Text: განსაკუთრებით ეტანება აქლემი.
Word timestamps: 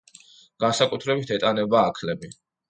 განსაკუთრებით 0.63 1.35
ეტანება 1.37 1.85
აქლემი. 1.91 2.33